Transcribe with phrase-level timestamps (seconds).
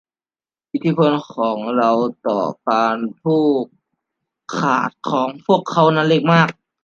[0.71, 1.91] อิทธิพลของเรา
[2.27, 3.65] ต่อการผูก
[4.57, 6.49] ขาดของพวกเขานั้นเล็กมาก